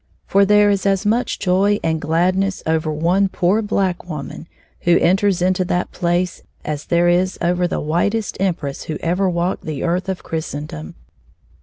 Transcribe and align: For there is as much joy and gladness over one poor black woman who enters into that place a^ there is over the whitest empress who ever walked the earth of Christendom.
For 0.25 0.45
there 0.45 0.71
is 0.71 0.87
as 0.87 1.05
much 1.05 1.37
joy 1.37 1.79
and 1.83 2.01
gladness 2.01 2.63
over 2.65 2.91
one 2.91 3.29
poor 3.29 3.61
black 3.61 4.03
woman 4.09 4.47
who 4.79 4.97
enters 4.97 5.43
into 5.43 5.63
that 5.65 5.91
place 5.91 6.41
a^ 6.65 6.87
there 6.87 7.07
is 7.07 7.37
over 7.39 7.67
the 7.67 7.79
whitest 7.79 8.35
empress 8.39 8.85
who 8.85 8.97
ever 9.01 9.29
walked 9.29 9.65
the 9.65 9.83
earth 9.83 10.09
of 10.09 10.23
Christendom. 10.23 10.95